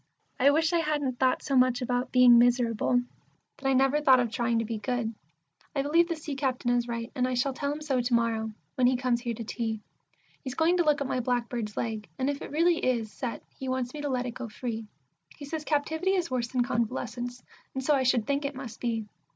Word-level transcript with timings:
I 0.39 0.49
wish 0.49 0.73
I 0.73 0.79
hadn't 0.79 1.19
thought 1.19 1.43
so 1.43 1.55
much 1.55 1.79
about 1.79 2.11
being 2.11 2.39
miserable, 2.39 3.01
that 3.57 3.69
I 3.69 3.73
never 3.73 4.01
thought 4.01 4.19
of 4.19 4.31
trying 4.31 4.57
to 4.57 4.65
be 4.65 4.79
good. 4.79 5.13
I 5.75 5.83
believe 5.83 6.07
the 6.07 6.15
Sea 6.15 6.33
captain 6.35 6.71
is 6.71 6.87
right, 6.87 7.11
and 7.13 7.27
I 7.27 7.35
shall 7.35 7.53
tell 7.53 7.71
him 7.71 7.81
so 7.81 8.01
to 8.01 8.13
morrow, 8.15 8.51
when 8.73 8.87
he 8.87 8.95
comes 8.95 9.21
here 9.21 9.35
to 9.35 9.43
tea; 9.43 9.79
He's 10.43 10.55
going 10.55 10.77
to 10.77 10.83
look 10.83 11.01
at 11.01 11.07
my 11.07 11.19
blackbird's 11.19 11.77
leg, 11.77 12.09
and 12.17 12.31
if 12.31 12.41
it 12.41 12.45
is 12.51 12.51
really 12.51 13.03
set, 13.05 13.43
he 13.59 13.69
wants 13.69 13.93
me 13.93 14.01
to 14.01 14.09
let 14.09 14.25
it 14.25 14.31
go 14.31 14.49
free. 14.49 14.87
He 15.37 15.45
says 15.45 15.63
captivity 15.63 16.15
is 16.15 16.31
worse 16.31 16.47
than 16.47 16.63
convalescence, 16.63 17.43
and 17.75 17.83
so 17.83 17.93
I 17.93 18.01
should 18.01 18.25
think 18.25 18.43
it 18.43 18.55
must 18.55 18.79
be. 18.81 19.05